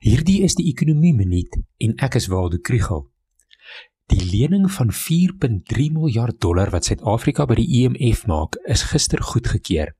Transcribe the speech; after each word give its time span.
Hierdie 0.00 0.38
is 0.46 0.54
die 0.56 0.64
ekonomie 0.70 1.12
minuut 1.12 1.58
en 1.84 1.90
ek 2.00 2.14
is 2.16 2.30
Waldo 2.32 2.56
Krugel. 2.64 3.02
Die 4.08 4.22
lening 4.24 4.62
van 4.72 4.88
4.3 4.96 5.88
miljard 5.92 6.38
dollar 6.40 6.70
wat 6.72 6.86
Suid-Afrika 6.88 7.44
by 7.44 7.58
die 7.58 7.66
IMF 7.82 8.22
e 8.24 8.30
maak, 8.30 8.56
is 8.64 8.86
gister 8.88 9.20
goedgekeur. 9.20 9.90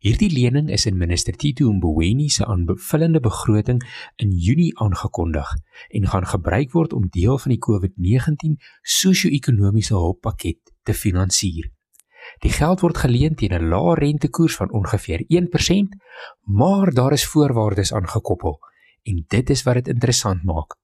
Hierdie 0.00 0.30
lening 0.32 0.70
is 0.72 0.86
in 0.88 0.96
minister 0.96 1.36
Tito 1.36 1.68
Mboweni 1.68 2.30
se 2.32 2.46
aanbevullende 2.48 3.20
begroting 3.20 3.82
in 4.24 4.32
Junie 4.32 4.72
aangekondig 4.80 5.50
en 6.00 6.08
gaan 6.14 6.28
gebruik 6.30 6.72
word 6.72 6.94
om 6.96 7.10
deel 7.12 7.36
van 7.36 7.52
die 7.52 7.60
COVID-19 7.66 8.54
sosio-ekonomiese 8.94 9.98
hulppakket 9.98 10.72
te 10.88 10.94
finansier. 10.96 11.68
Die 12.40 12.54
geld 12.56 12.80
word 12.80 13.02
geleen 13.04 13.36
teen 13.36 13.52
'n 13.52 13.68
lae 13.68 13.98
rentekoers 14.00 14.56
van 14.56 14.72
ongeveer 14.72 15.28
1%, 15.28 15.92
maar 16.40 16.94
daar 16.94 17.12
is 17.12 17.28
voorwaardes 17.28 17.92
aangekoppel 17.92 18.56
en 19.06 19.22
dit 19.28 19.50
is 19.50 19.62
wat 19.66 19.80
dit 19.80 19.94
interessant 19.94 20.44
maak. 20.44 20.76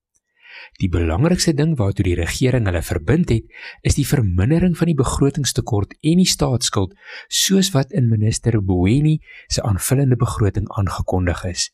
Die 0.80 0.88
belangrikste 0.92 1.54
ding 1.56 1.74
waartoe 1.78 2.04
die 2.06 2.16
regering 2.18 2.66
hulle 2.68 2.82
verbind 2.86 3.30
het, 3.32 3.46
is 3.82 3.96
die 3.98 4.06
vermindering 4.06 4.76
van 4.78 4.90
die 4.90 4.98
begrotingstekort 4.98 5.96
en 6.00 6.22
die 6.22 6.28
staatsskuld, 6.28 6.94
soos 7.28 7.72
wat 7.76 7.92
in 7.92 8.10
minister 8.10 8.60
Boeni 8.62 9.18
se 9.48 9.64
aanvullende 9.66 10.18
begroting 10.20 10.68
aangekondig 10.78 11.44
is. 11.50 11.70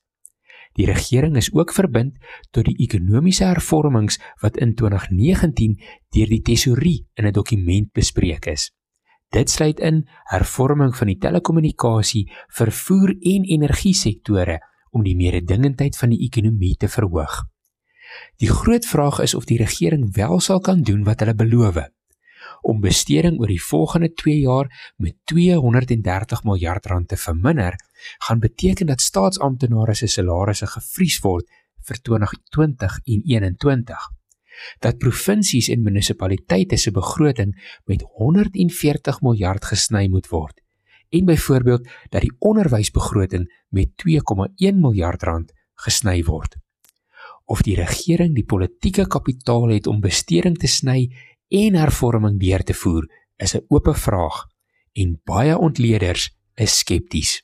Die 0.79 0.87
regering 0.87 1.37
is 1.37 1.51
ook 1.55 1.73
verbind 1.75 2.19
tot 2.55 2.69
die 2.69 2.77
ekonomiese 2.84 3.48
hervormings 3.48 4.20
wat 4.42 4.59
in 4.62 4.77
2019 4.78 5.78
deur 6.15 6.34
die 6.34 6.42
tesourier 6.45 7.06
in 7.17 7.27
'n 7.27 7.33
dokument 7.33 7.92
bespreek 7.92 8.47
is. 8.47 8.70
Dit 9.30 9.51
sluit 9.51 9.80
in 9.80 10.06
hervorming 10.30 10.97
van 10.97 11.06
die 11.06 11.19
telekommunikasie, 11.19 12.30
vervoer 12.48 13.11
en 13.11 13.45
energie 13.45 13.95
sektore 13.95 14.61
om 14.91 15.05
die 15.05 15.16
mededingendheid 15.16 15.97
van 15.97 16.12
die 16.15 16.20
ekonomie 16.27 16.77
te 16.77 16.88
verhoog. 16.88 17.45
Die 18.37 18.51
groot 18.51 18.87
vraag 18.87 19.20
is 19.20 19.34
of 19.34 19.47
die 19.48 19.58
regering 19.61 20.08
wel 20.17 20.41
sal 20.41 20.61
kan 20.61 20.83
doen 20.83 21.05
wat 21.05 21.20
hulle 21.20 21.34
beloof. 21.34 21.80
Om 22.62 22.80
besteding 22.80 23.39
oor 23.39 23.50
die 23.50 23.62
volgende 23.62 24.12
2 24.12 24.39
jaar 24.41 24.70
met 24.97 25.17
230 25.30 26.45
miljard 26.45 26.86
rand 26.86 27.08
te 27.08 27.17
verminder, 27.17 27.77
gaan 28.19 28.39
beteken 28.39 28.86
dat 28.86 29.00
staatsamptenare 29.00 29.95
se 29.95 30.06
salarisse 30.06 30.67
gevries 30.67 31.19
word 31.23 31.47
vir 31.89 32.00
2020 32.02 32.97
en 33.05 33.23
2021. 33.23 34.08
Dat 34.83 34.98
provinsies 34.98 35.69
en 35.69 35.83
munisipaliteite 35.83 36.77
se 36.77 36.91
begroting 36.91 37.55
met 37.84 38.02
140 38.02 39.20
miljard 39.23 39.64
gesny 39.64 40.08
moet 40.08 40.28
word 40.28 40.58
en 41.09 41.25
byvoorbeeld 41.25 41.89
dat 42.09 42.20
die 42.20 42.34
onderwysbegroting 42.39 43.48
met 43.69 43.89
2,1 44.06 44.81
miljard 44.81 45.23
rand 45.23 45.53
gesny 45.75 46.23
word. 46.25 46.56
Of 47.45 47.62
die 47.62 47.77
regering 47.77 48.34
die 48.34 48.45
politieke 48.45 49.06
kapitaal 49.06 49.69
het 49.69 49.86
om 49.86 50.01
besteding 50.01 50.59
te 50.59 50.69
sny 50.69 51.09
en 51.48 51.75
hervorming 51.75 52.41
deur 52.41 52.64
te 52.64 52.75
voer, 52.75 53.09
is 53.36 53.55
'n 53.55 53.64
oop 53.69 53.89
vraag 53.97 54.47
en 54.92 55.20
baie 55.25 55.59
ontleeders 55.59 56.34
is 56.55 56.79
skepties. 56.79 57.42